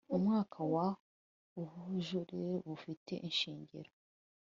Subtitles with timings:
[0.09, 0.87] mu mwaka wa
[1.61, 3.91] ubujurire bufite ishingiro